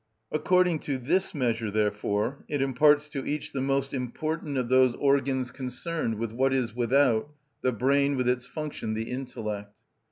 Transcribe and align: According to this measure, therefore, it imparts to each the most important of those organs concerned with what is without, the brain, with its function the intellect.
According 0.31 0.79
to 0.79 0.97
this 0.97 1.35
measure, 1.35 1.69
therefore, 1.69 2.43
it 2.47 2.59
imparts 2.59 3.07
to 3.09 3.23
each 3.23 3.51
the 3.53 3.61
most 3.61 3.93
important 3.93 4.57
of 4.57 4.67
those 4.67 4.95
organs 4.95 5.51
concerned 5.51 6.15
with 6.15 6.31
what 6.31 6.53
is 6.53 6.75
without, 6.75 7.29
the 7.61 7.71
brain, 7.71 8.15
with 8.17 8.27
its 8.27 8.47
function 8.47 8.95
the 8.95 9.11
intellect. 9.11 9.71